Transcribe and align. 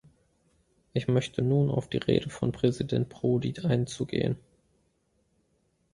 Ich 0.93 1.07
möchte 1.07 1.43
nun 1.43 1.69
auf 1.69 1.87
die 1.87 1.99
Rede 1.99 2.31
von 2.31 2.51
Präsident 2.51 3.09
Prodi 3.09 3.53
einzugehen. 3.61 4.35